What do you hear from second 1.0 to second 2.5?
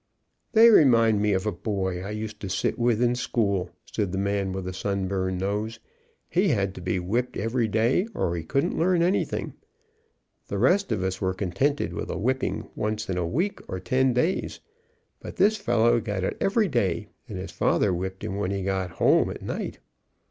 me of a boy I used to